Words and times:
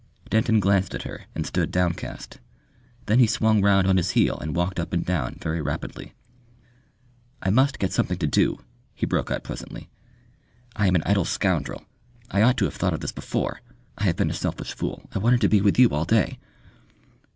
Denton 0.31 0.59
glanced 0.59 0.95
at 0.95 1.03
her 1.03 1.25
and 1.35 1.45
stood 1.45 1.69
downcast. 1.69 2.39
Then 3.05 3.19
he 3.19 3.27
swung 3.27 3.61
round 3.61 3.85
on 3.85 3.97
his 3.97 4.09
heel 4.17 4.35
and 4.39 4.55
walked 4.55 4.79
up 4.79 4.93
and 4.93 5.05
down 5.05 5.35
very 5.39 5.61
rapidly. 5.61 6.15
"I 7.43 7.51
must 7.51 7.77
get 7.77 7.93
something 7.93 8.17
to 8.17 8.25
do," 8.25 8.57
he 8.95 9.05
broke 9.05 9.29
out 9.29 9.43
presently. 9.43 9.91
"I 10.75 10.87
am 10.87 10.95
an 10.95 11.03
idle 11.05 11.25
scoundrel. 11.25 11.85
I 12.31 12.41
ought 12.41 12.57
to 12.57 12.65
have 12.65 12.73
thought 12.77 12.95
of 12.95 13.01
this 13.01 13.11
before. 13.11 13.61
I 13.95 14.05
have 14.05 14.15
been 14.15 14.31
a 14.31 14.33
selfish 14.33 14.73
fool. 14.73 15.07
I 15.13 15.19
wanted 15.19 15.41
to 15.41 15.49
be 15.49 15.61
with 15.61 15.77
you 15.77 15.89
all 15.91 16.05
day...." 16.05 16.39